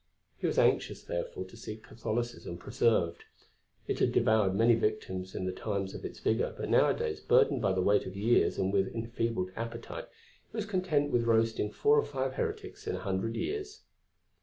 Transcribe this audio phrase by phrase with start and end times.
[0.39, 3.25] He was anxious, therefore, to see Catholicism preserved;
[3.87, 7.73] it had devoured many victims in the times of its vigour, but nowadays, burdened by
[7.73, 12.03] the weight of years and with enfeebled appetite, it was content with roasting four or
[12.03, 13.81] five heretics in a hundred years.